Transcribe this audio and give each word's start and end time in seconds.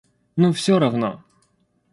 Ну, 0.35 0.51
всё 0.51 0.79
равно. 0.79 1.23